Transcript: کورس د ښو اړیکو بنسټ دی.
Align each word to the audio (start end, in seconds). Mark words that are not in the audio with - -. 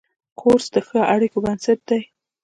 کورس 0.39 0.65
د 0.73 0.77
ښو 0.87 0.99
اړیکو 1.13 1.37
بنسټ 1.45 1.79
دی. 1.89 2.01